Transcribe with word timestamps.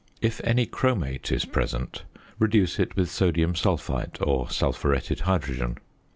If 0.19 0.41
any 0.43 0.65
chromate 0.65 1.31
is 1.31 1.45
present 1.45 2.05
reduce 2.39 2.79
it 2.79 2.95
with 2.95 3.11
sodium 3.11 3.53
sulphite 3.53 4.17
or 4.19 4.49
sulphuretted 4.49 5.19
hydrogen. 5.19 5.77